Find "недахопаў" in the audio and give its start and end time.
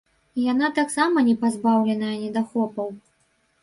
2.25-2.87